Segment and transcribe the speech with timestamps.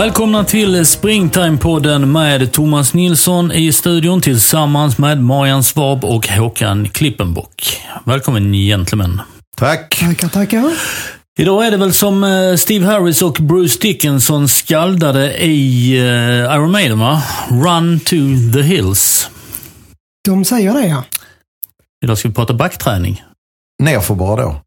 [0.00, 7.80] Välkomna till Springtime-podden med Thomas Nilsson i studion tillsammans med Marian Svab och Håkan Klippenbock.
[8.04, 9.20] Välkommen gentlemen.
[9.56, 9.98] Tack.
[10.00, 10.72] Tackar, tackar.
[11.38, 16.70] Idag är det väl som eh, Steve Harris och Bruce Dickinson skaldade i uh, Iron
[16.70, 17.22] Maiden va?
[17.48, 18.16] Run to
[18.54, 19.30] the hills.
[20.24, 21.04] De säger det ja.
[22.04, 23.22] Idag ska vi prata backträning.
[23.82, 24.60] Nerför bara då.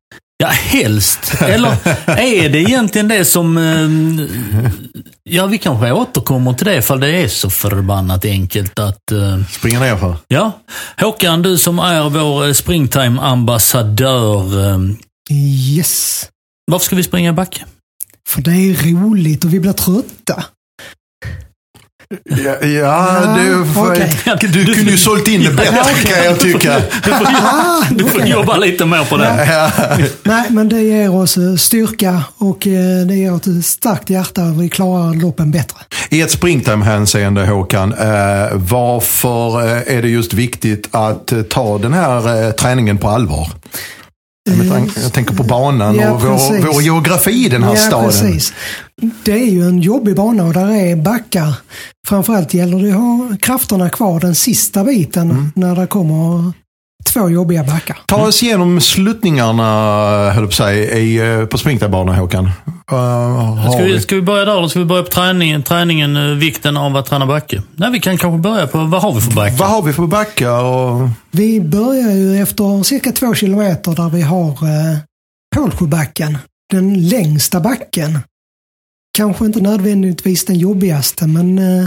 [0.44, 1.34] Ja, helst.
[1.42, 1.70] Eller
[2.08, 3.58] är det egentligen det som...
[3.58, 3.90] eh,
[5.30, 9.12] Ja, vi kanske återkommer till det ifall det är så förbannat enkelt att...
[9.12, 10.16] eh, Springa nerför.
[10.28, 10.52] Ja.
[11.02, 14.72] Håkan, du som är vår eh, springtime-ambassadör.
[14.74, 14.80] eh,
[15.32, 16.26] Yes.
[16.72, 17.66] Varför ska vi springa i backe?
[18.28, 20.44] För det är roligt och vi blir trötta.
[22.24, 24.14] Ja, ja, du, okej.
[24.54, 26.82] du kunde ju sålt in det bättre kan jag tycka.
[27.12, 28.32] Ah, Du får okej.
[28.32, 29.48] jobba lite mer på det.
[29.52, 29.72] Ja.
[30.24, 34.44] Nej, men det ger oss eh, styrka och eh, det ger oss ett starkt hjärta
[34.44, 35.78] och vi klarar loppen bättre.
[36.10, 38.08] I ett springtime-hänseende Håkan, eh,
[38.54, 43.48] varför är det just viktigt att ta den här träningen på allvar?
[45.04, 48.10] Jag tänker på banan Ja, och vår, vår geografi i den här ja, staden.
[48.10, 48.54] precis.
[49.24, 51.54] Det är ju en jobbig bana och där är backar.
[52.08, 55.52] Framförallt gäller det att ha krafterna kvar den sista biten Mm.
[55.56, 56.52] när det kommer
[57.14, 57.98] två jobbiga backar.
[58.08, 59.64] Ta oss igenom sluttningarna,
[60.32, 62.46] höll på säga, i, eh, på springtimebanan Håkan.
[62.92, 66.24] Uh, Ska vi, ska vi börja där eller ska vi börja på träningen, träningen eh,
[66.38, 67.62] vikten av att träna backe?
[67.76, 69.56] Nej, vi kan kanske börja på vad har vi för backe?
[69.60, 70.64] Vad har vi för backar?
[70.64, 74.98] Och, Vi börjar ju efter cirka två kilometer där vi har eh,
[75.56, 76.38] Pålsjöbacken,
[76.72, 78.20] den längsta backen.
[79.18, 81.84] Kanske inte nödvändigtvis den jobbigaste, men eh,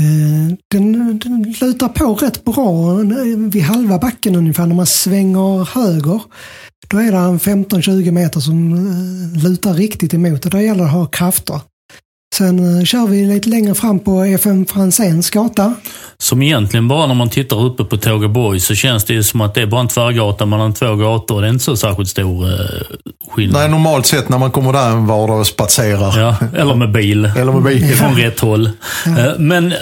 [0.00, 2.94] eh, den, den lutar på rätt bra
[3.36, 4.66] vid halva backen ungefär.
[4.66, 6.22] När man svänger höger,
[6.88, 10.86] då är det en 15-20 meter som eh, lutar riktigt emot och då gäller det
[10.86, 11.60] att ha krafter.
[12.34, 15.74] Sen eh, kör vi lite längre fram på FM Franzéns gata.
[16.26, 19.54] Som egentligen bara när man tittar uppe på Tågaborg så känns det ju som att
[19.54, 21.40] det är bara en tvärgata mellan två gator.
[21.40, 22.58] Det är inte så särskilt stor eh,
[23.30, 23.60] skillnad.
[23.60, 26.20] nej, normalt sett när man kommer där en vardag och spatserar.
[26.20, 27.24] Ja, eller med bil.
[27.36, 27.86] Eller med bil.
[27.96, 28.66] Från rätt håll.
[29.06, 29.74] Eh, Men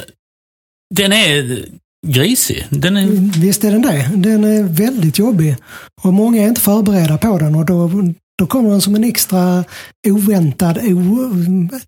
[0.95, 1.65] den är
[2.07, 2.67] grisig.
[2.71, 3.07] Den är...
[3.41, 4.11] Visst är den det.
[4.17, 5.57] Den är väldigt jobbig.
[6.03, 7.91] Och många är inte förberedda på den och då,
[8.39, 9.65] då kommer den som en extra
[10.09, 11.31] oväntad, o,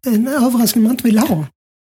[0.06, 1.44] en överraskning man inte vill ha.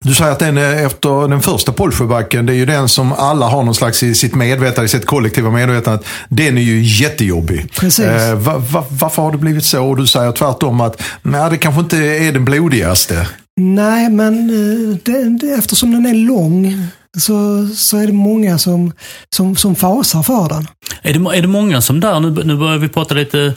[0.03, 3.47] Du säger att den är efter den första Polsjöbacken, det är ju den som alla
[3.47, 5.99] har någon slags i sitt medvetande, i sitt kollektiva medvetande.
[6.01, 7.73] att Den är ju jättejobbig.
[7.73, 8.05] Precis.
[8.05, 9.85] Eh, va, va, varför har det blivit så?
[9.85, 13.29] Och du säger tvärtom att nej, det kanske inte är den blodigaste.
[13.61, 16.89] Nej, men eh, det, det, eftersom den är lång
[17.19, 18.93] så, så är det många som,
[19.35, 20.67] som, som fasar för den.
[21.03, 23.55] Är det, är det många som där, nu, nu börjar vi prata lite,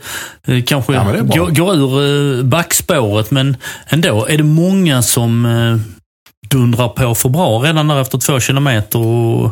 [0.48, 3.58] eh, kanske Ja, går, går ur eh, backspåret, men
[3.88, 4.26] ändå.
[4.26, 5.46] Är det många som
[6.56, 9.46] dundrar på för bra redan där efter två kilometer och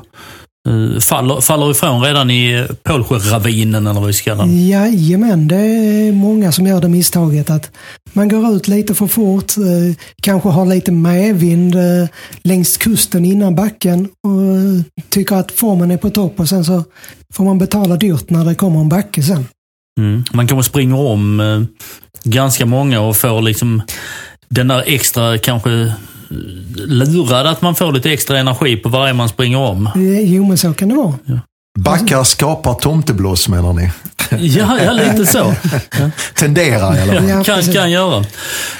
[0.69, 4.67] eh, faller, faller ifrån redan i Pålsjöravinen eller vad vi ska kalla den?
[4.67, 7.71] Jajamän, det är många som gör det misstaget att
[8.13, 12.09] man går ut lite för fort, eh, kanske har lite medvind eh,
[12.43, 16.83] längs kusten innan backen och tycker att formen är på topp och sen så
[17.33, 19.45] får man betala dyrt när det kommer en backe sen.
[19.99, 20.23] Mm.
[20.31, 21.67] Man kanske springer om
[22.23, 23.81] ganska många och får liksom
[24.49, 25.93] den där extra, kanske
[26.87, 29.87] lurad att man får lite extra energi på varje man springer om.
[29.87, 31.13] Eh, Jo, men så kan det vara.
[31.79, 33.91] Backar skapar tomteblås menar ni?
[34.39, 35.53] Ja, ja lite så.
[36.35, 37.29] Tenderar i alla fall.
[37.29, 38.17] Ja, kan, kan göra.
[38.17, 38.23] Eh,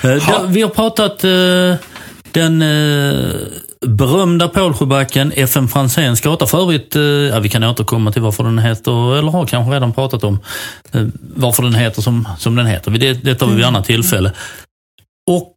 [0.02, 1.88] där- Vi har pratat eh,
[2.32, 2.64] den
[3.88, 6.48] berömda Pålsjöbacken, FM Franzéns gata.
[6.48, 6.96] För övrigt,
[7.32, 10.40] ja, vi kan återkomma till varför den heter, eller har kanske redan pratat om
[11.36, 12.92] varför den heter som, som den heter.
[12.92, 14.32] Det, det tar vi vid annat tillfälle.
[15.32, 15.53] Och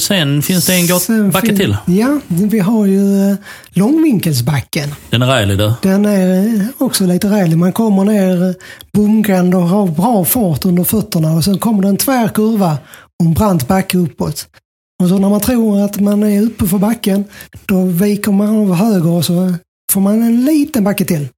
[0.00, 0.74] sen finns det
[1.08, 1.76] en backe till.
[1.86, 3.36] Ja, vi har ju eh,
[3.68, 4.94] Långvinkelsbacken.
[5.10, 5.72] Den är rälig där.
[5.82, 7.58] Den är eh, också lite rälig.
[7.58, 8.54] Man kommer ner eh,
[8.92, 12.78] bunkande och har bra fart under fötterna och sen kommer det en tvär kurva
[13.20, 14.46] och en brant backe uppåt.
[15.02, 17.24] Och så när man tror att man är uppe för backen,
[17.66, 19.54] då viker man av höger och så
[19.92, 21.28] får man en liten backe till.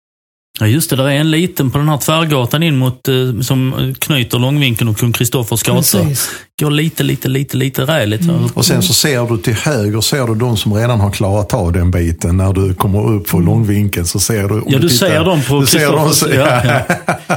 [0.60, 3.94] Ja just det, där är en liten på den här tvärgatan in mot, eh, som
[3.99, 5.99] knyter Långvinkeln och kung Kristoffers gata.
[6.60, 8.20] Går lite, lite, lite, lite räligt.
[8.54, 11.72] Och sen så ser du till höger, ser du de som redan har klarat av
[11.72, 12.37] den biten.
[12.37, 14.62] När du kommer upp för långvinkeln så ser du...
[14.66, 16.82] Ja, du tittar- ser dem på du ser dem, Kristoffers- ja,
[17.28, 17.37] ja.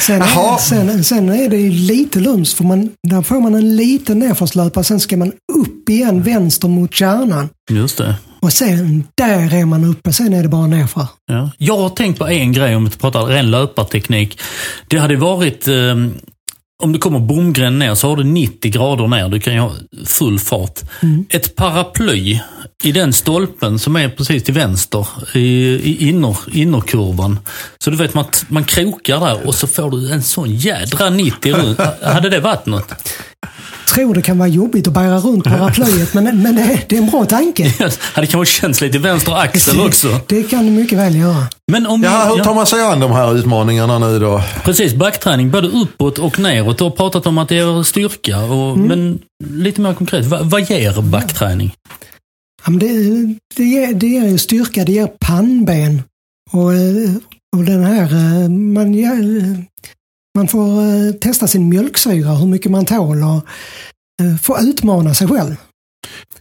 [0.00, 0.22] Sen,
[0.60, 4.84] sen, sen är det ju lite lumskt för man, där får man en liten nedförslöpa.
[4.84, 7.48] Sen ska man upp igen vänster mot kärnan.
[7.70, 8.14] Just det.
[8.40, 10.12] Och sen, där är man uppe.
[10.12, 11.06] Sen är det bara nerför.
[11.26, 11.50] Ja.
[11.58, 14.40] Jag har tänkt på en grej om vi pratar ren löparteknik.
[14.88, 15.94] Det hade varit eh,
[16.82, 19.28] om du kommer bomgren ner så har du 90 grader ner.
[19.28, 19.72] Du kan ju ha
[20.06, 20.80] full fart.
[21.02, 21.26] Mm.
[21.28, 22.40] Ett paraply
[22.82, 25.40] i den stolpen som är precis till vänster i,
[25.82, 27.38] i inner, innerkurvan.
[27.78, 31.54] Så du vet, man, man krokar där och så får du en sån jädra 90
[31.54, 31.80] runt.
[32.02, 32.94] Hade det varit något?
[33.94, 37.10] Tror det kan vara jobbigt att bära runt paraplyet, men, men det, det är en
[37.10, 37.74] bra tanke.
[38.14, 40.20] hade kanske känts lite i vänster axel också.
[40.26, 41.46] Det kan du mycket väl göra.
[41.72, 44.42] Men om, Ja, hur tar man sig an de här utmaningarna nu då?
[44.64, 46.78] Precis, backträning både uppåt och neråt.
[46.78, 50.70] Du har pratat om att det ger styrka, och, men lite mer konkret, vad, vad
[50.70, 51.74] ger backträning?
[52.64, 52.88] Ja, men det,
[53.56, 56.02] det, ger, det ger ju styrka, det ger pannben.
[56.50, 57.14] Och, eh,
[57.56, 58.94] och den här, eh, man,
[60.38, 63.42] man får eh, testa sin mjölksyra, hur mycket man tål och
[64.22, 65.56] eh, få utmana sig själv.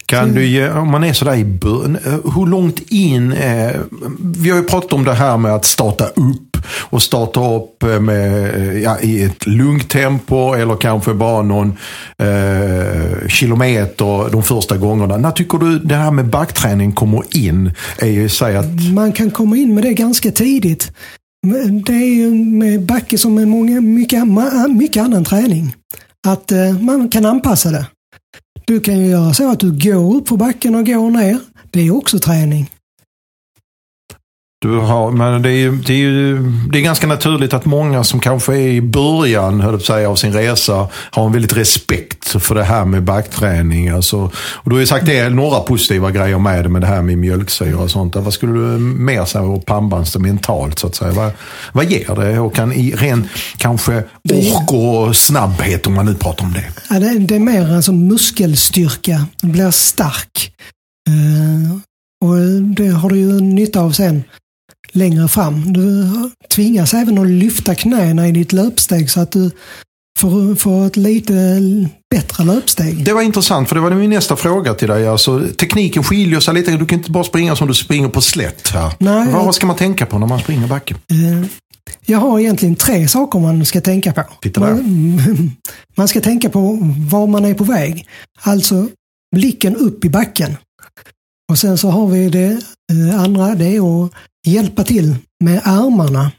[0.06, 3.76] Kan du ge, om man är sådär i början, eh, hur långt in, eh,
[4.20, 8.82] vi har ju pratat om det här med att starta upp och starta upp med,
[8.82, 11.78] ja, i ett lugnt tempo eller kanske bara någon
[12.18, 15.18] eh, kilometer de första gångerna.
[15.18, 17.72] När tycker du det här med backträning kommer in?
[17.98, 20.92] Är ju att, Man kan komma in med det ganska tidigt.
[21.86, 24.24] Det är ju med backe som med många, mycket,
[24.70, 25.76] mycket annan träning.
[26.28, 27.88] Att eh, man kan anpassa det.
[28.66, 31.40] Du kan ju göra så att du går upp för backen och går ner.
[31.72, 32.70] Det är också träning
[34.60, 36.38] du har, men det är, ju, det, är ju,
[36.72, 40.34] det är ganska naturligt att många som kanske är i början höll säga, av sin
[40.34, 43.90] resa har en väldigt respekt för det här med backträning.
[43.90, 46.88] Alltså, och du har ju sagt det är några positiva grejer med det, med det
[46.88, 48.16] här med mjölksyra och sånt.
[48.16, 51.12] Vad skulle du mer säga om pannbands mentalt så att säga?
[51.12, 51.32] Vad,
[51.74, 52.40] vad ger det?
[52.40, 54.04] Och kan i ren kanske
[54.34, 56.66] ork och snabbhet om man nu pratar om det.
[56.90, 59.26] Ja, det, det är mer alltså muskelstyrka.
[59.42, 60.52] Du blir stark.
[61.10, 61.78] Eh,
[62.26, 64.24] och det har du ju nytta av sen
[64.92, 65.74] längre fram.
[65.74, 66.08] Du
[66.56, 69.52] tvingas även att lyfta knäna i ditt löpsteg så att du
[70.20, 71.34] får, får ett lite
[72.16, 73.04] bättre löpsteg.
[73.06, 75.08] Det var intressant för det var min nästa fråga till dig.
[75.08, 76.72] Alltså, tekniken skiljer sig lite.
[76.72, 78.92] Du kan inte bara springa som du springer på slätt här.
[79.00, 80.98] Nej, vad jag- ska man tänka på när man springer backen?
[81.12, 81.48] Eh,
[82.06, 84.24] Jag har egentligen tre saker man ska tänka på.
[84.60, 85.22] Man,
[85.98, 86.78] man ska tänka på
[87.10, 88.08] var man är på väg.
[88.42, 88.88] Alltså
[89.36, 90.58] blicken upp i backen.
[91.52, 92.60] Och sen så har vi det
[92.94, 94.12] eh, andra, det är att
[94.48, 96.32] hjälpa till med armarna.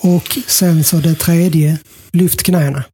[0.00, 1.78] Och sen så det tredje,
[2.12, 2.84] lyft knäna.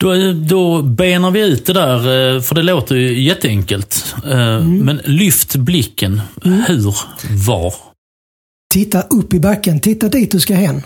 [0.00, 1.96] Då, då benar vi ut det där,
[2.36, 4.14] eh, för det låter ju jätteenkelt.
[4.24, 4.78] Eh, Mm.
[4.78, 6.20] Men lyft blicken.
[6.42, 6.94] Hur?
[7.46, 7.74] Var?
[8.74, 10.82] Titta upp i backen, titta dit du ska hen.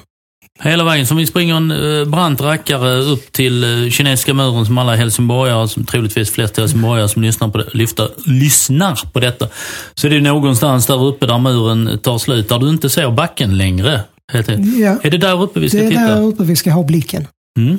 [0.63, 1.07] Hela vägen.
[1.07, 5.69] Som vi springer en eh, brant rackare upp till eh, kinesiska muren som alla helsingborgare,
[5.69, 9.49] som troligtvis flest helsingborgare som lyssnar på, det, lyfter, lyssnar på detta.
[9.95, 13.59] Så är det någonstans där uppe där muren tar slut, där du inte ser backen
[13.59, 14.01] längre.
[14.33, 16.15] Ja, Är det där uppe vi ska det är titta?
[16.15, 17.27] där uppe vi ska ha blicken.
[17.59, 17.79] Mm.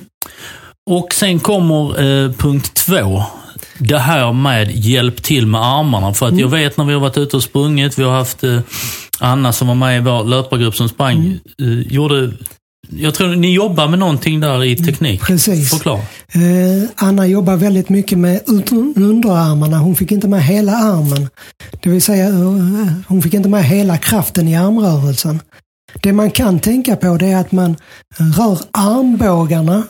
[0.89, 1.89] Och sen kommer
[2.25, 3.23] eh, punkt två.
[3.77, 6.13] Det här med hjälp till med armarna.
[6.13, 8.59] För att jag vet när vi har varit ute och sprungit, vi har haft eh,
[9.19, 12.31] Anna som var med i vår löpargrupp som sprang, eh, gjorde
[12.97, 15.21] jag tror ni jobbar med någonting där i teknik.
[15.21, 15.69] Precis.
[15.69, 15.99] Förklara.
[16.33, 18.41] Eh, Anna jobbar väldigt mycket med
[18.95, 19.77] underarmarna.
[19.77, 21.29] Hon fick inte med hela armen.
[21.83, 22.33] Det vill säga, eh,
[23.07, 25.39] hon fick inte med hela kraften i armrörelsen.
[25.93, 27.75] Det man kan tänka på det är att man
[28.37, 29.83] rör armbågarna.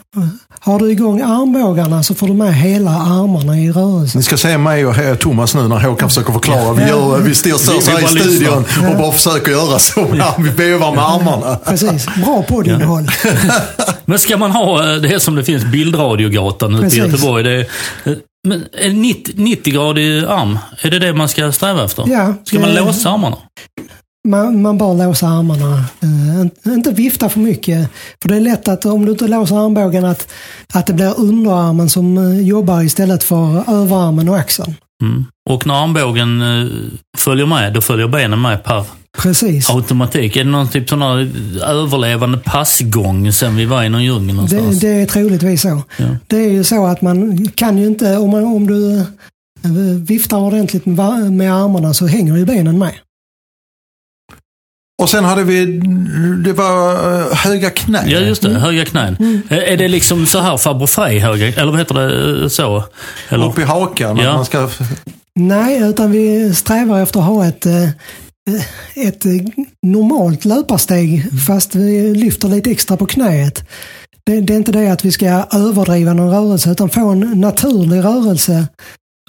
[0.60, 4.20] Har du igång armbågarna så får du med hela armarna i rörelsen.
[4.20, 6.74] Ni ska se mig och Thomas nu när Håkan försöker förklara.
[6.74, 10.08] Vi, gör, vi står så Vi- här i studion och bara försöker göra så.
[10.38, 11.55] Vi vevar med armarna.
[11.55, 13.08] Precis, bra poddinnehåll.
[14.05, 17.00] Men ska man ha eh, det som det finns, Bildradiogatan ute i.
[17.00, 17.43] Göteborg.
[17.43, 17.60] Det är,
[18.05, 18.13] eh,
[18.48, 22.03] men är 90 90-gradig arm, är det det man ska sträva efter?
[22.08, 23.38] Ja, Ska man låsa armarna?
[24.28, 25.86] Man, man bara låsa armarna.
[26.66, 27.90] Eh, inte- vifta för mycket.
[28.22, 30.28] För det är lätt att om du inte låser armbågen att,
[30.74, 34.75] att det blir underarmen som eh, jobbar istället för överarmen och axeln.
[35.04, 35.25] Mm.
[35.50, 36.68] Och när armbågen eh,
[37.18, 38.86] följer med, då följer benen med per
[39.22, 39.70] Precis.
[39.70, 40.36] automatik.
[40.36, 41.30] Är det någon typ sån här
[41.66, 44.80] överlevande passgång sen vi var i någon djungel Det, någonstans?
[44.80, 45.82] det är troligtvis så.
[45.98, 46.06] Ja.
[46.28, 49.06] Det är ju så att man kan ju inte, om, man, om du
[50.00, 52.92] viftar ordentligt med, med armarna så hänger ju benen med.
[55.01, 55.65] Och sen hade vi,
[56.43, 58.10] det var eh, höga knän.
[58.10, 58.50] Ja, just det.
[58.50, 59.41] Höga knän.
[59.50, 62.84] Eh, Är det liksom så här Farbror Frej höga, eller vad heter det eh, så?
[63.29, 63.50] Eller?
[63.50, 64.17] Upp i hakan.
[64.17, 64.34] Ja.
[64.34, 64.70] Man ska,
[65.36, 67.65] Nej, utan vi strävar efter att ha ett,
[68.96, 69.25] ett
[69.88, 73.63] normalt löparsteg fast vi lyfter lite extra på knäet.
[74.25, 78.03] Det, det är inte det att vi ska överdriva någon rörelse utan få en naturlig
[78.03, 78.67] rörelse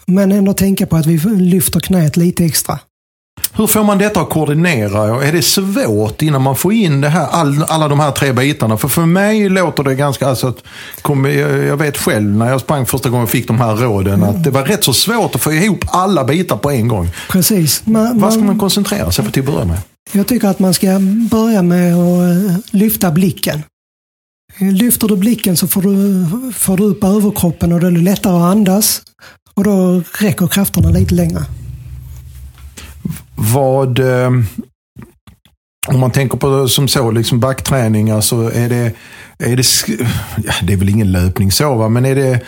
[0.07, 2.79] men ändå tänka på att vi lyfter knät lite extra.
[3.55, 5.25] Hur får man detta att koordinera?
[5.25, 8.77] Är det svårt innan man får in det här, all, alla de här tre bitarna?
[8.77, 10.57] För för mig låter det ganska, alltså att,
[11.69, 14.29] jag vet själv när jag sprang första gången och fick de här råden, mm.
[14.29, 17.11] att det var rätt så svårt att få ihop alla bitar på en gång.
[17.29, 17.87] Precis.
[17.87, 19.79] Man, Vad ska man koncentrera sig på till att börja med?
[20.13, 20.87] Jag tycker att man ska
[21.31, 23.63] börja med att eh, lyfta blicken.
[24.59, 28.53] Lyfter du blicken så får du, får du upp överkroppen och det är lättare att
[28.53, 29.03] andas.
[29.55, 31.45] Och då räcker krafterna lite längre.
[33.43, 34.31] Vad, eh,
[35.89, 38.93] om man tänker på som så, liksom backträningar så är det,
[39.39, 39.67] är det,
[40.45, 42.41] ja, det är väl ingen löpning så va, men är det,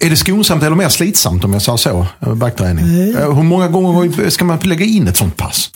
[0.00, 2.84] är det skonsamt eller mer slitsamt om jag säger så, backträning?
[2.84, 3.36] Mm.
[3.36, 5.70] Hur många gånger ska man lägga in ett sånt pass?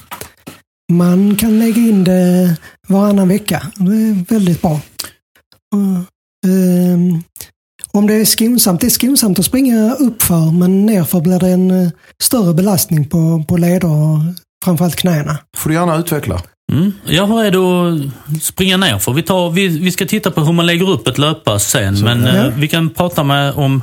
[0.93, 2.57] Man kan lägga in det
[2.89, 3.63] varannan vecka.
[3.75, 4.81] Det är väldigt bra.
[7.97, 11.71] Om det är skonsamt, det är skonsamt att springa uppför men nerför blir det en
[11.71, 11.89] uh,
[12.23, 14.19] större belastning på, på leder och
[14.65, 15.39] framförallt knäna.
[15.57, 16.43] får du gärna utveckla.
[16.73, 16.93] Mm.
[17.07, 20.53] Jag är redo att springa ner för vi, tar, vi, vi ska titta på hur
[20.53, 21.97] man lägger upp ett löppass sen.
[21.97, 22.47] Så, men ja.
[22.47, 23.83] uh, vi kan prata med om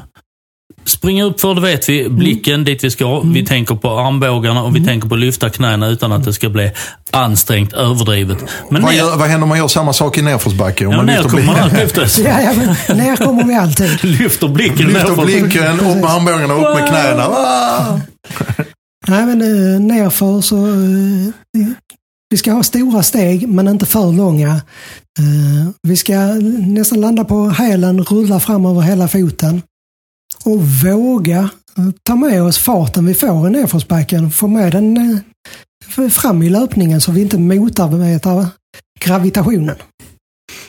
[0.86, 2.10] Springa upp för det vet vi.
[2.10, 2.66] Blicken mm.
[2.66, 3.06] dit vi ska.
[3.22, 3.34] Mm.
[3.34, 4.88] Vi tänker på armbågarna och vi mm.
[4.88, 6.72] tänker på att lyfta knäna utan att det ska bli
[7.12, 8.38] ansträngt, överdrivet.
[8.70, 10.84] Men vad, gör, vad händer om man gör samma sak i nerförsbacke?
[10.84, 14.04] ja, ner kommer man alltid ja, ja, men ner kommer vi alltid.
[14.20, 14.88] Lyfter blicken.
[14.88, 17.28] Lyfter blicken, upp med armbågarna, upp med knäna.
[19.08, 20.56] Nej, men uh, nerför så...
[20.56, 21.30] Uh,
[22.30, 24.62] vi ska ha stora steg, men inte för långa.
[25.20, 26.14] Uh, vi ska
[26.68, 29.62] nästan landa på hälen, rulla fram över hela foten
[30.44, 31.50] och våga
[32.04, 34.32] ta med oss farten vi får i nedförsbacken.
[34.32, 34.98] Få med den
[35.98, 38.48] eh, fram i löpningen så vi inte motarbetar
[39.00, 39.76] gravitationen.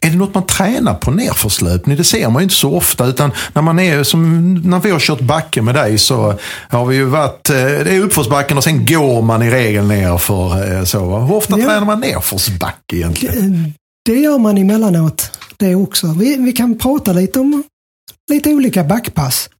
[0.00, 1.96] Är det något man tränar på nerförslöpning?
[1.96, 3.06] Det ser man ju inte så ofta.
[3.06, 6.38] Utan när man är som när vi har kört backe med dig så
[6.68, 10.78] har vi ju varit, eh, det är uppförsbacken och sen går man i regel nerför.
[10.78, 11.18] Eh, så.
[11.18, 11.66] Hur ofta ja.
[11.66, 13.74] tränar man nerförsbacke egentligen?
[14.04, 16.06] Det gör man emellanåt det också.
[16.06, 17.62] Vi, vi kan prata lite om
[18.30, 19.50] lite olika backpass.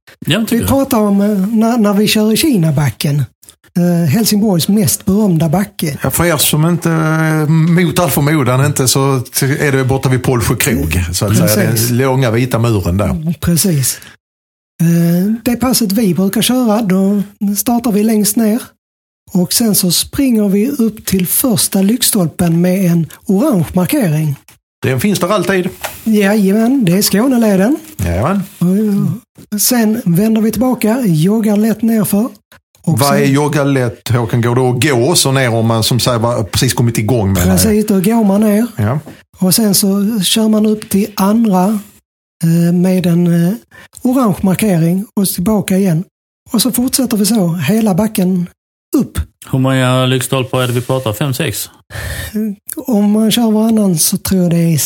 [0.49, 3.23] Vi pratar om eh, när, när vi kör i Kinabacken.
[3.79, 5.97] Uh, Helsingborgs mest berömda backe.
[6.03, 10.23] Ja, för er som inte, eh, mot all förmodan, inte så är det borta vid
[10.23, 11.03] Pålsjö krog.
[11.13, 11.71] Så att säga.
[11.71, 13.33] Den långa vita muren där.
[13.39, 13.99] Precis.
[14.83, 17.23] Uh, det passet vi brukar köra, då
[17.57, 18.61] startar vi längst ner.
[19.31, 24.35] Och sen så springer vi upp till första lyktstolpen med en orange markering.
[24.81, 25.69] Den finns där alltid.
[26.03, 27.77] Jajamän, det är Skåneleden.
[27.97, 28.41] Jajamän.
[29.59, 32.29] Sen vänder vi tillbaka, joggar lätt nerför.
[32.85, 34.41] Och Vad är jogga lätt Håkan?
[34.41, 37.85] Går det att gå så ner om man som säger precis kommit igång med Precis,
[37.85, 38.67] då går man ner.
[38.77, 38.99] Ja.
[39.39, 41.79] Och sen så kör man upp till andra
[42.43, 43.53] eh, med en eh,
[44.03, 46.03] orange markering och tillbaka igen.
[46.53, 48.49] Och så fortsätter vi så hela backen
[48.97, 49.19] upp.
[49.51, 51.13] Hur många lyktstolpar är det vi pratar?
[51.13, 51.69] Fem, sex?
[52.75, 54.77] Om man kör varannan så tror jag det är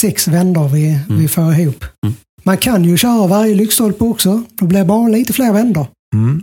[0.00, 1.20] sex vändor vi, mm.
[1.20, 1.84] vi får ihop.
[2.06, 2.16] Mm.
[2.42, 4.42] Man kan ju köra varje lyktstolpe också.
[4.52, 5.86] Då blir det bara lite fler vändor.
[6.14, 6.42] Mm.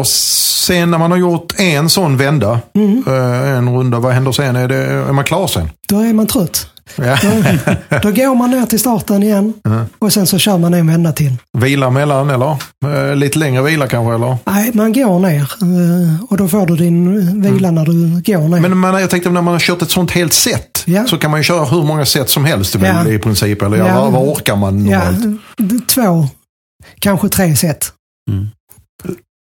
[0.00, 3.04] Och sen när man har gjort en sån vända, mm.
[3.06, 4.56] Eh, en runda, vad händer sen?
[4.56, 5.70] Är, det, är man klar sen?
[5.88, 6.66] Då är man trött.
[6.96, 7.18] Ja.
[7.22, 9.84] Då, då, går man ner till starten igen mm.
[9.98, 11.32] och sen så kör man en vända till.
[11.58, 12.56] Vila mellan eller?
[12.84, 14.36] Eh, lite längre vila kanske eller?
[14.44, 17.74] Nej, man går ner eh, och då får du din vila mm.
[17.74, 18.60] när du går ner.
[18.60, 21.06] Men man, jag tänkte när man har kört ett sånt helt set ja.
[21.06, 23.08] så kan man ju köra hur många set som helst ja.
[23.08, 23.62] i princip.
[23.62, 24.00] Eller ja.
[24.00, 25.40] vad, vad orkar man normalt?
[25.56, 26.28] Ja, två,
[26.98, 27.92] kanske tre set.
[28.30, 28.48] Mm.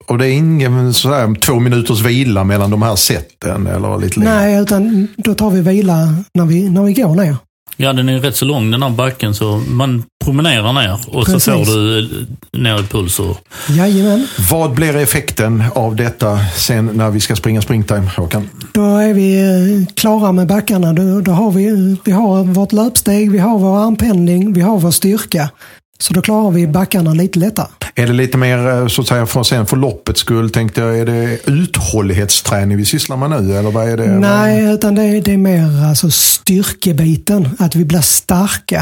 [0.06, 3.68] Och det är ingen sådär, två minuters vila mellan de här sätten?
[3.68, 4.36] Eller lite längre.
[4.36, 7.36] Nej, utan då tar vi vila när vi, när vi går ner.
[7.78, 11.44] Ja, den är rätt så lång den här backen så man promenerar ner och Precis.
[11.44, 13.20] så får du ner i puls.
[13.20, 13.38] Och...
[13.70, 14.28] Jajamän.
[14.52, 18.50] Vad blir effekten av detta sen när vi ska springa springtime, Håkan?
[18.74, 20.94] Då är vi eh, klara med backarna.
[20.94, 24.92] Då, då har vi, vi har vårt löpsteg, vi har vår armpendling, vi har vår
[24.92, 25.50] styrka.
[26.00, 27.68] Så då klarar vi backarna lite lättare.
[27.96, 31.00] Är det lite mer eh, så att säga för, sen för loppets skull tänkte jag,
[31.00, 34.08] är det uthållighetsträning vi sysslar med nu eller vad är det?
[34.08, 38.80] Nej, utan det är, det är mer alltså styrkebiten, att vi blir starka.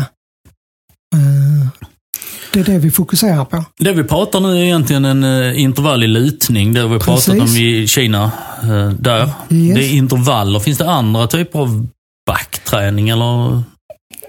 [1.16, 1.68] Eh,
[2.54, 3.66] det är det vi fokuserar på.
[3.80, 6.74] Det vi pratar nu är egentligen en uh, intervall i lutning.
[6.74, 7.26] Det har vi Precis.
[7.26, 8.32] pratat om i Kina.
[9.00, 9.30] Där.
[9.50, 9.76] Yes.
[9.76, 10.60] Det är intervaller.
[10.60, 11.88] Finns det andra typer av
[12.28, 13.64] backträning eller?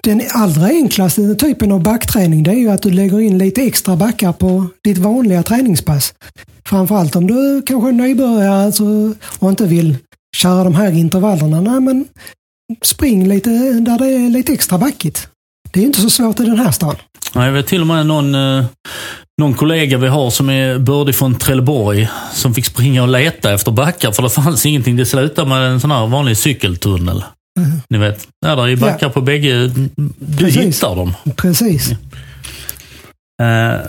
[0.05, 3.97] Den allra enklaste typen av backträning det är ju att du lägger in lite extra
[3.97, 6.15] backar på ditt vanliga träningspass.
[6.67, 8.85] Framförallt om du kanske är nybörjare alltså,
[9.39, 9.97] och inte vill
[10.37, 11.61] köra de här intervallerna.
[11.61, 12.05] Nej, men
[12.83, 15.29] spring lite där det är lite extra backigt.
[15.73, 16.97] Det är inte så svårt i den här stan.
[17.35, 18.65] jag vet till och med någon, eh,
[19.41, 23.73] någon kollega vi har som är bördig från Trelleborg som fick springa och leta efter
[23.73, 24.97] backar för det fanns ingenting.
[24.97, 27.25] Det slutade med en sån här vanlig cykeltunnel.
[27.59, 27.71] Mm.
[27.89, 29.11] Ni vet, där det är backar Ja.
[29.13, 29.67] på bägge.
[30.19, 30.57] Du Precis.
[30.63, 31.15] hittar dem.
[31.37, 31.91] Precis.
[33.43, 33.81] Eh,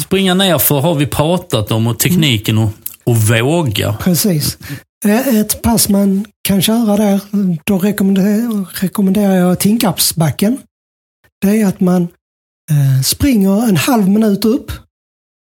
[0.00, 2.70] springa nerför har vi pratat om och tekniken och,
[3.04, 3.92] och våga.
[4.00, 4.58] Precis.
[5.06, 7.20] Eh, Ett pass man kan köra där,
[7.66, 10.58] då rekommenderar, jag Tinkarpsbacken.
[11.40, 12.02] Det är att man
[12.70, 14.72] eh, springer en halv minut upp,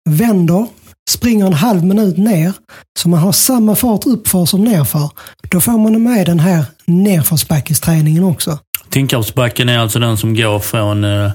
[0.09, 0.67] vänder,
[1.11, 2.53] springer en halv minut ner,
[2.99, 5.09] så man har samma fart uppför som nerför.
[5.51, 8.59] Då får man med den här nerförsbackesträningen också.
[8.91, 11.31] Tinkarpsbacken är alltså den som går från eh,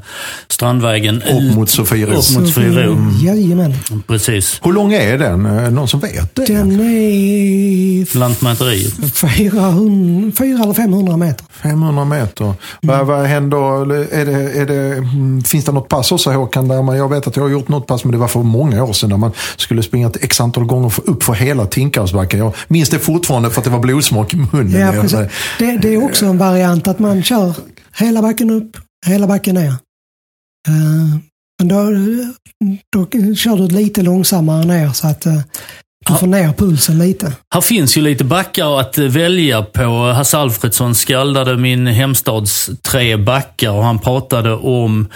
[0.48, 2.10] Strandvägen Upp mot Sofiero.
[2.10, 2.92] Upp mot Sofiero.
[2.92, 3.16] Mm.
[3.22, 3.74] Jajamän.
[4.06, 4.60] Precis.
[4.62, 5.42] Hur lång är den?
[5.42, 6.44] Det Någon som vet det?
[6.44, 8.94] Den är Lantmäteriet.
[9.14, 11.44] 400, 400 eller 500 meter.
[11.50, 12.54] 500 meter.
[12.80, 13.82] Vad, vad händer?
[13.82, 16.68] eller Är det, är det, mm, finns det något pass också Håkan?
[16.68, 18.84] Där man, jag vet att jag har gjort något pass, men det var för många
[18.84, 19.10] år sedan.
[19.10, 22.40] Där man skulle springa ett x antal gånger för, upp för hela Tinkarpsbacken.
[22.40, 24.80] Jag minns det fortfarande för att det var blodsmak i munnen.
[24.80, 25.18] Ja, precis.
[25.58, 27.45] Det, det är också en variant att man kör
[27.98, 28.76] hela backen upp,
[29.06, 29.68] hela backen ner.
[30.68, 31.18] Eh,
[31.58, 31.90] Men då,
[32.92, 35.40] då kör du lite långsammare ner så att eh,
[36.06, 37.32] du får ner pulsen lite.
[37.54, 40.12] Här finns ju lite backar att välja på.
[40.12, 45.08] Hasse Alfredsson skaldade min hemstads tre backar och han pratade om,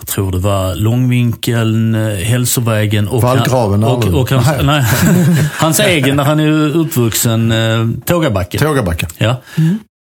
[0.00, 4.16] jag tror det var Långvinkeln, eh, Hälsovägen och, Vallgraven, och, eller?
[4.18, 4.64] och, hans, Nej.
[4.64, 4.84] nej,
[5.54, 7.52] hans egen, där han är uppvuxen,
[8.06, 8.60] Tågabacken.
[8.60, 9.08] Tågabacken.
[9.18, 9.36] Ja.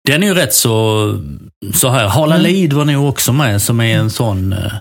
[0.07, 1.13] Den är ju rätt så,
[1.73, 2.07] så här.
[2.07, 4.53] Hala Lid var nog också med som är en sån...
[4.53, 4.71] Eh,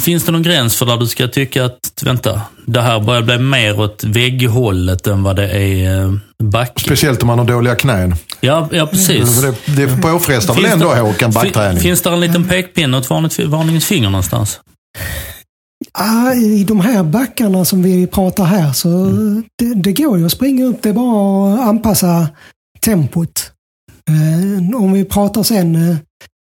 [0.00, 3.38] finns det någon gräns för där du ska tycka att, vänta, det här börjar bli
[3.38, 6.80] mer åt vägghållet än vad det är eh, backe?
[6.84, 8.14] Speciellt om man har dåliga knän.
[8.40, 9.40] Ja, ja precis.
[9.42, 11.80] Det, det påfrestar väl ändå det- Håkan backträning?
[11.80, 14.60] Finns det en liten pekpinne och ett varnings- varningens finger någonstans?
[15.98, 19.04] Ah, I de här backarna som vi pratar här så
[19.58, 20.82] det, det går ju att springa upp.
[20.82, 22.28] Det är bara att anpassa
[22.84, 23.50] tempot.
[24.10, 25.96] Eh, om vi pratar sen eh,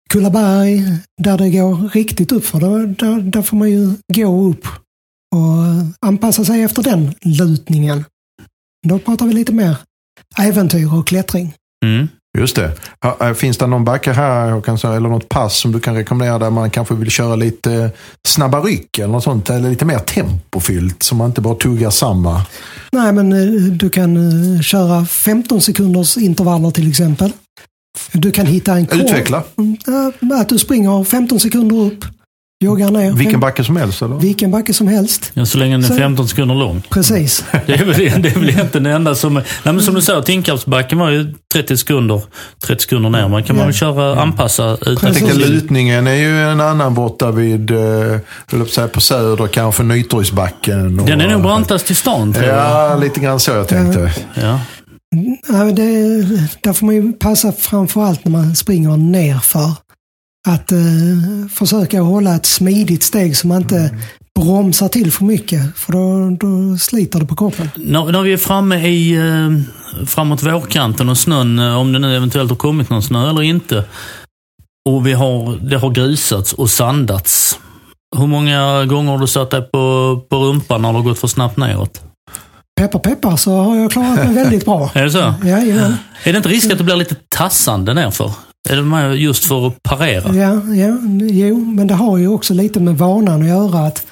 [0.10, 0.84] Kullaberg,
[1.22, 4.68] där det går riktigt upp för där, där, där får man ju gå upp
[5.36, 8.06] och eh, anpassa sig efter den lutningen.
[8.88, 9.78] Då pratar vi lite mer
[10.40, 11.54] äventyr och klättring.
[11.86, 12.08] Mm.
[12.38, 12.72] Just det.
[13.22, 14.48] Äh, Finns det någon backe här
[14.98, 17.92] eller något pass som du kan rekommendera där man kanske vill köra lite
[18.28, 19.50] snabba ryck eller något sånt?
[19.50, 22.42] Eller lite mer tempofyllt så man inte bara tuggar samma.
[22.92, 24.18] Nej, men eh, du kan
[24.56, 27.32] eh, köra 15 sekunders intervaller till exempel.
[28.12, 29.44] Du kan hitta en kort- Utveckla.
[29.58, 29.78] Mm,
[30.42, 32.06] Att du springer 15 sekunder upp,
[32.64, 33.12] joggar ner.
[33.12, 34.16] Vilken backe som helst eller?
[34.16, 35.32] vilken backe som helst.
[35.34, 36.82] Ja, så länge den är Så- 15 sekunder lång.
[36.90, 37.46] Precis.
[37.66, 39.34] Det är väl, det är väl egentligen det enda som...
[39.34, 42.22] Nej, men som du sa, Tinkarpsbacken var ju 30 sekunder,
[42.64, 43.28] 30 sekunder ner.
[43.28, 43.66] Man kan man Ja.
[43.66, 48.88] väl köra, anpassa utan Jag tänkte lutningen är ju en annan borta vid, eh, säga,
[48.88, 51.00] på söder kanske Nytorgsbacken.
[51.00, 52.56] och- Den är nog brantast i stan tror jag.
[52.56, 54.12] Ja, lite grann så jag tänkte.
[54.34, 54.60] Ja.
[55.48, 55.84] Ja, det,
[56.64, 59.72] där får man ju passa framförallt när man springer nerför.
[60.48, 60.78] Att eh,
[61.54, 63.96] försöka hålla ett smidigt steg så man inte
[64.40, 65.78] bromsar till för mycket.
[65.78, 67.70] För då, då sliter det på kroppen.
[67.76, 72.16] När, när vi är framme i, eh, framåt vårkanten och snön, eh, om det nu
[72.16, 73.84] eventuellt har kommit någon snö eller inte.
[74.90, 77.60] Och vi har, det har grusats och sandats.
[78.18, 81.28] Hur många gånger har du satt dig på, på rumpan när det har gått för
[81.28, 82.02] snabbt neråt?
[82.80, 84.92] Peppar peppar så har jag klarat mig väldigt bra.
[84.96, 85.34] Är det så?
[85.44, 85.98] Jajamän.
[86.24, 88.32] Är det inte risk att det blir lite tassande nerför?
[89.16, 90.36] Just för att parera?
[90.36, 93.80] Ja, ja, jo, men det har ju också lite med vanan att göra.
[93.88, 94.06] Att,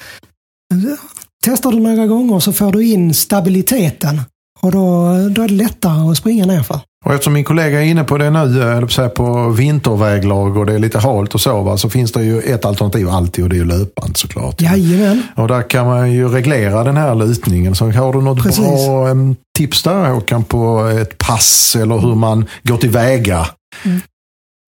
[1.44, 4.20] testar du några gånger så får du in stabiliteten.
[4.60, 6.80] Och då, då är det lättare att springa nerför.
[7.04, 8.62] Och eftersom min kollega är inne på det nu,
[9.02, 12.40] eh, på vinterväglag och det är lite halt och så, va, så finns det ju
[12.40, 14.60] ett alternativ alltid och det är ju löpband såklart.
[14.60, 15.22] Jajamän.
[15.36, 17.74] Och där kan man ju reglera den här lutningen.
[17.74, 18.58] Så har du något Precis.
[18.86, 23.46] bra em, tips där Håkan på ett pass eller hur man går tillväga?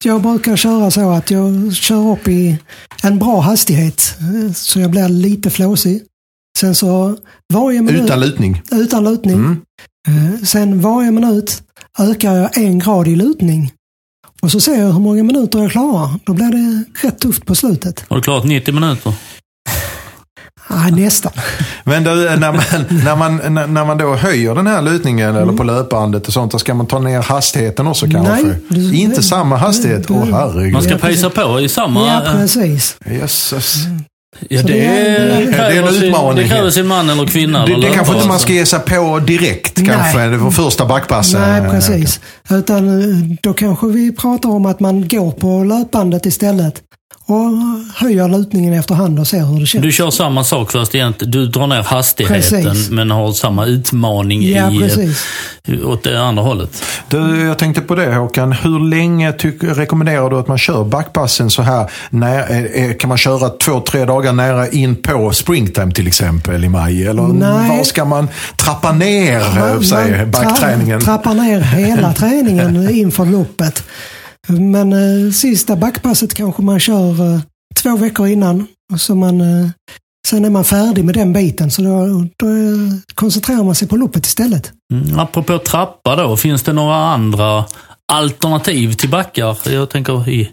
[0.04, 2.58] Jag brukar köra så att jag kör upp i
[3.02, 4.14] en bra hastighet
[4.54, 6.02] så jag blir lite flåsig.
[6.58, 7.16] Sen så
[7.52, 8.62] varje minut, Utan lutning.
[8.72, 9.34] utan lutning.
[9.36, 9.60] Mm.
[10.08, 11.62] Eh, Sen varje minut
[11.98, 13.72] ökar jag en grad i lutning.
[14.42, 16.10] Och så ser jag hur många minuter jag klarar.
[16.24, 18.04] Då blir det rätt tufft på slutet.
[18.08, 19.12] Har du klarat 90 minuter?
[20.72, 21.32] Ah, nästan.
[21.84, 22.62] Men då, när, man,
[23.04, 23.36] när, man,
[23.74, 26.86] när- man då höjer den här lutningen eller på löpbandet och sånt, då ska man
[26.86, 28.32] ta ner hastigheten också kanske?
[28.44, 30.08] Nej, du- Inte samma hastighet?
[30.08, 30.72] du- Åh herregud.
[30.72, 32.06] Man ska Ja, pejsa på i samma...
[32.06, 32.96] Ja, precis.
[33.06, 33.74] Jösses.
[34.48, 36.42] Ja, Så det, det är- det, är en utmaning.
[36.42, 37.66] det kräver sin man eller kvinna.
[37.66, 38.44] Det, eller det kanske inte man alltså.
[38.46, 39.86] ska ge sig på direkt Nej.
[39.86, 41.40] kanske, det var första backpassen.
[41.40, 42.20] Nej, precis.
[42.50, 46.74] Utan eh, då kanske vi pratar om att man går på löpbandet istället
[47.30, 47.50] och
[47.94, 49.84] höjer lutningen efterhand och ser hur det känns.
[49.84, 52.90] Du kör samma sak fast egentligen, du drar ner hastigheten Precis.
[52.90, 55.24] men har samma utmaning Ja, i, precis.
[55.64, 56.82] eh, åt det andra hållet.
[57.08, 58.52] Du, jag tänkte på det Håkan.
[58.52, 61.90] Hur länge tyck, rekommenderar du att man kör backpassen så här?
[62.10, 66.64] När, eh, eh, kan man köra två, tre dagar nära in på springtime till exempel
[66.64, 67.06] i maj?
[67.06, 67.76] Eller Nej.
[67.76, 71.00] var ska man trappa ner säg, Man backträningen?
[71.00, 73.82] Tra, trappar ner hela träningen inför loppet.
[74.48, 77.40] Men eh, sista backpasset kanske man kör eh,
[77.82, 78.66] två veckor innan.
[78.92, 79.70] Och så man, eh,
[80.28, 81.70] sen är man färdig med den biten.
[81.70, 84.72] Så då, då eh, koncentrerar man sig på loppet istället.
[84.94, 87.64] Mm, apropå trappa då, finns det några andra
[88.12, 89.58] alternativ till backar?
[89.70, 90.50] Jag tänker i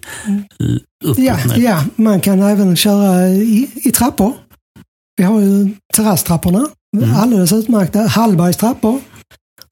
[1.06, 1.58] uppåt Ja, ner.
[1.58, 4.34] ja, man kan även köra i, i trappor.
[5.18, 6.68] Vi har ju terrasstrapporna.
[7.16, 8.00] Alldeles utmärkta.
[8.00, 9.00] Hallbergs trappor.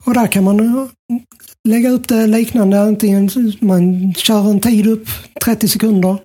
[0.06, 0.88] Och där kan man eh,
[1.66, 2.82] lägga upp det liknande.
[2.82, 5.08] Antingen man kör en tid upp,
[5.46, 6.18] 30 sekunder,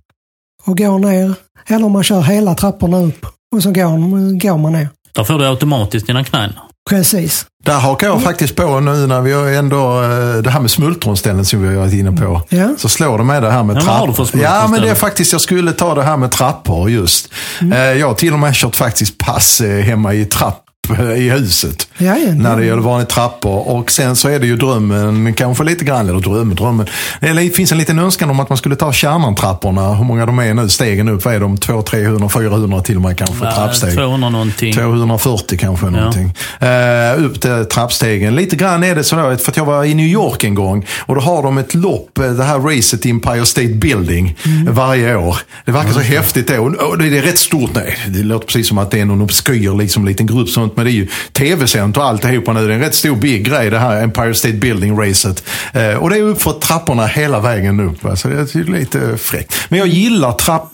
[0.65, 1.35] och går ner.
[1.69, 3.27] Eller man kör hela trapporna upp
[3.57, 4.89] och så går, går man ner.
[5.15, 6.53] Där får du automatiskt dina knän.
[6.91, 7.47] Precis.
[7.65, 11.45] Där hakar jag faktiskt på nu när vi har ändå eh, det här med smultronställen
[11.45, 12.43] som vi har varit inne på.
[12.49, 12.69] Ja.
[12.79, 14.29] Så slår det med det här med Ja, trappor.
[14.43, 17.29] Ja, men det är faktiskt, jag skulle ta det här med trappor just.
[17.61, 17.73] Mm.
[17.73, 20.65] Eh, Jag har till och med kört faktiskt pass eh, hemma i trapp
[21.17, 21.89] i huset.
[21.99, 22.33] Ja, ja.
[22.35, 23.69] När det gäller vanliga trappor.
[23.69, 26.87] Och sen så är det ju drömmen, kanske lite grann, eller drömmen, drömmen.
[27.21, 29.95] Eller Det finns en liten önskan om att man skulle ta kärnan-trapporna.
[29.95, 31.25] Hur många de är nu, stegen upp.
[31.25, 31.57] Vad är de?
[31.59, 33.95] 200, 300, 400 till och med kanske Ja, trappsteg.
[33.95, 34.75] 200 någonting.
[34.75, 36.35] 240 kanske någonting.
[36.61, 38.35] Eh, upp till trappstegen.
[38.35, 41.15] Lite grann är det sådär, för att jag var i New York en gång och
[41.15, 44.37] då har de ett lopp, eh, det här racet i Empire State Building
[44.69, 45.37] varje år.
[45.65, 46.59] Det verkar så häftigt det.
[46.59, 47.71] Och och det är rätt stort.
[47.75, 50.87] Nej, det låter precis som att det är någon obskyr liksom, liten grupp sånt, men
[50.87, 52.67] det är ju tv-sänt och alltihopa nu.
[52.67, 55.43] Det är en rätt stor big grej det här Empire State Building-racet.
[55.73, 58.05] Eh, och det är upp för trapporna hela vägen upp.
[58.05, 58.17] va.
[58.17, 59.55] Så det är lite fräckt.
[59.69, 60.73] Men jag gillar trapp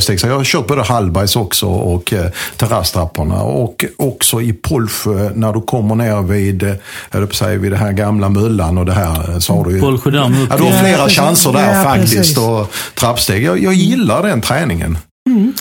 [0.00, 0.20] steg.
[0.20, 2.26] Så jag har kört både Hallbergs också och eh,
[2.56, 3.42] terrasstrapporna.
[3.42, 6.74] Och också i Polsjö när du kommer ner vid, eh,
[7.10, 9.30] jag på säga, vid det här gamla Möllan och det här.
[9.32, 11.18] eh, Så har du ju, Polsjödamm ja, du har Ja, flera precis.
[11.18, 12.16] chanser där Ja, faktiskt.
[12.16, 12.38] precis.
[12.38, 13.42] Och trappsteg.
[13.44, 14.98] Jag, jag gillar den träningen.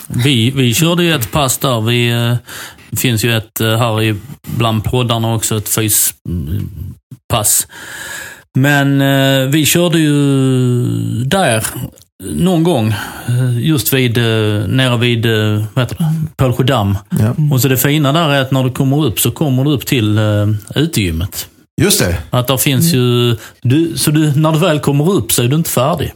[0.08, 1.82] Vi, vi körde ju ett pass där.
[1.82, 2.36] Vi, eh,
[2.94, 7.68] det finns ju ett eh, här i, bland poddarna också, ett fyspass.
[8.56, 10.14] Men eh, vi körde ju
[11.24, 11.64] där
[12.24, 12.88] någon gång,
[13.28, 14.18] eh, just vid,
[14.68, 15.26] nere vid,
[15.74, 16.98] vad heter det, Pålsjödamm.
[17.10, 17.36] Ja.
[17.52, 19.86] Och så det fina där är att när du kommer upp så kommer du upp
[19.86, 20.20] till
[20.76, 21.50] utegymmet.
[21.82, 22.18] Just det.
[22.30, 25.56] Att där finns ju, du, så du, när du väl kommer upp så är du
[25.56, 26.14] inte färdig.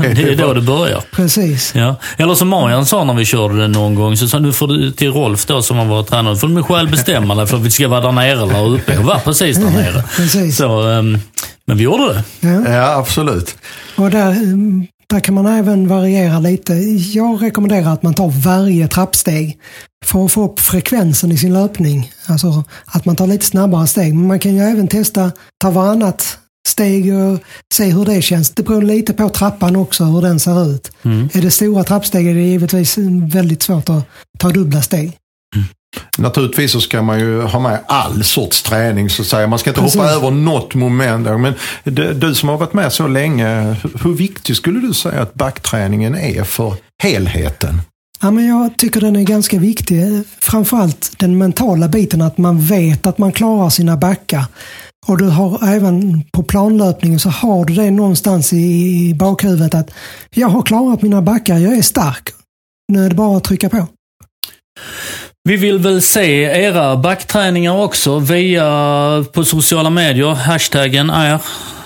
[0.00, 1.02] Det är då det börjar.
[1.12, 1.72] Precis.
[1.74, 1.96] Ja.
[2.16, 4.90] Eller som Marian sa när vi körde det någon gång, så sa nu får du
[4.90, 7.62] till Rolf då som har varit tränare, nu får du själv bestämma dig för att
[7.62, 8.98] vi ska vara där nere eller uppe.
[8.98, 10.04] Och var precis där nere.
[10.16, 10.56] Precis.
[10.56, 11.18] Så, ehm,
[11.66, 12.48] men vi gjorde det.
[12.48, 12.70] Ja.
[12.72, 13.56] Ja, absolut.
[13.96, 16.74] Och där, mm, där kan man även variera lite.
[17.14, 19.58] Jag rekommenderar att man tar varje trappsteg
[20.04, 22.12] för att få upp frekvensen i sin löpning.
[22.26, 24.14] Alltså att man tar lite snabbare steg.
[24.14, 27.38] Men man kan ju även testa ta varannat steg och
[27.74, 28.50] se hur det känns.
[28.50, 30.90] Det beror lite på trappan också, hur den ser ut.
[31.34, 32.98] Är det stora trappsteg är det givetvis
[33.32, 34.04] väldigt svårt att
[34.38, 35.18] ta dubbla steg.
[36.18, 39.46] Naturligtvis så ska man ju ha med all sorts träning så att säga.
[39.46, 40.16] Man ska inte hoppa Precis.
[40.16, 41.26] över något moment.
[41.26, 41.54] Men
[42.20, 46.44] du, som har varit med så länge, hur viktig skulle du säga att backträningen är
[46.44, 47.80] för helheten?
[48.20, 50.22] Ja, men jag tycker den är ganska viktig.
[50.38, 54.44] Framförallt den mentala biten, att man vet att man klarar sina backar.
[55.06, 59.90] Och du har även på planlöpningen så har du det någonstans i bakhuvudet att
[60.34, 62.28] jag har klarat mina backar, jag är stark.
[62.92, 63.86] Nu är det bara att trycka på.
[65.48, 70.34] Vi vill väl se era backträningar också via på sociala medier.
[70.34, 71.38] Hashtaggen är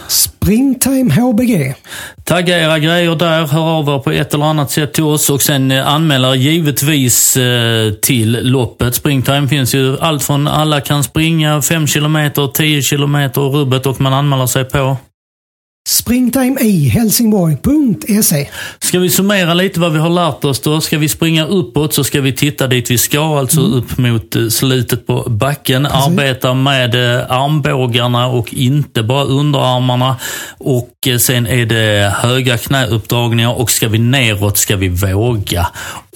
[0.08, 1.74] Springtime HBG.
[2.24, 5.42] Tagga era grejer där, hör av er på ett eller annat sätt till oss och
[5.42, 8.94] sen eh, anmäl er givetvis eh, till loppet.
[8.94, 14.12] Springtime finns ju allt från alla kan springa 5 km, 10 km rubbet och man
[14.12, 14.96] anmäler sig på.
[15.88, 18.48] Springtime i Helsingborg.se.
[18.78, 20.80] Ska vi summera lite vad vi har lärt oss då?
[20.80, 24.48] Ska vi springa uppåt så ska vi titta dit vi ska, alltså upp mot eh,
[24.48, 25.86] slutet på backen.
[25.86, 30.16] Arbeta med eh, armbågarna och inte bara underarmarna.
[30.58, 35.66] Och eh, sen är det höga knäuppdragningar och ska vi neråt ska vi våga.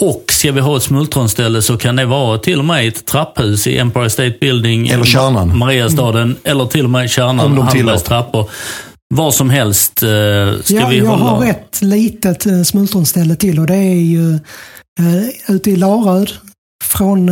[0.01, 3.67] Och ska vi ha ett smultronställe så kan det vara till och med ett trapphus
[3.67, 4.89] i Empire State Building.
[4.89, 5.59] Eller Kärnan.
[5.59, 6.37] Mariastaden.
[6.45, 8.05] Eller till och med Om Kärnan, de Hallbergs tillåter.
[8.07, 8.51] trappor.
[9.14, 10.09] Vad som helst eh,
[10.64, 11.25] ska Ja, vi jag hålla.
[11.25, 16.31] har ett litet eh, smultronställe till och det är ju eh, ute i Laröd.
[16.85, 17.31] Från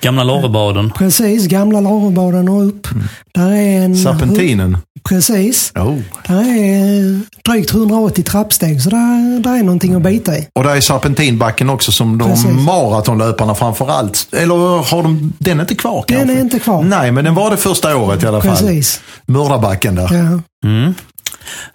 [0.00, 0.90] Gamla Lorrebaden.
[0.90, 2.92] precis gamla Larebaden och upp.
[2.92, 3.04] Mm.
[3.34, 3.96] Där är en...
[3.96, 4.78] Serpentinen.
[5.08, 5.72] Precis.
[5.74, 5.98] Oh.
[6.26, 10.48] Det är drygt 180 trappsteg, så där, där är någonting att bita i.
[10.54, 12.46] Och där är serpentinbacken också som de Precis.
[12.50, 14.26] maratonlöparna framför allt.
[14.32, 14.54] Eller
[14.90, 16.36] har de, den är inte kvar Den kanske?
[16.36, 16.82] är inte kvar.
[16.82, 18.50] Nej, men den var det första året i alla fall.
[18.56, 19.00] Precis.
[19.26, 20.08] Mördarbacken där.
[20.14, 20.40] Ja.
[20.68, 20.94] Mm.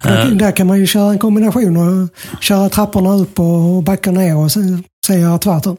[0.03, 2.09] Där, där kan man ju köra en kombination och
[2.43, 5.77] köra trapporna upp och backa ner och sen, sen göra tvärtom.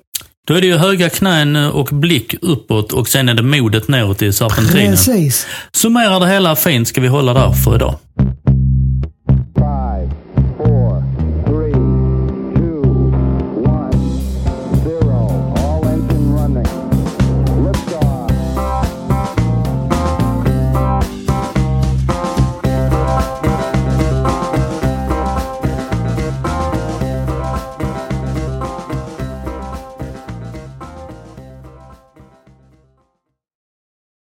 [0.48, 4.22] Då är det ju höga knän och blick uppåt och sen är det modet neråt
[4.22, 4.90] i serpentinen.
[4.90, 5.46] Precis.
[5.72, 7.94] Summerar det hela fint ska vi hålla där för idag.